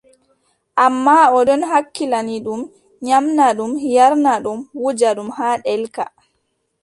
[0.85, 2.61] Ammaa o ɗon hakkilani ɗum,
[3.05, 6.03] nyaamna ɗum, yarna ɗum, wuja ɗum haa ɗelka.